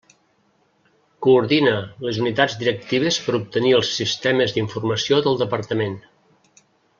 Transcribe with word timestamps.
Coordina 1.25 1.73
les 2.07 2.17
unitats 2.23 2.55
directives 2.63 3.19
per 3.27 3.35
obtenir 3.41 3.75
els 3.81 3.93
sistemes 4.01 4.57
d'informació 4.57 5.21
del 5.29 5.39
Departament. 5.47 5.97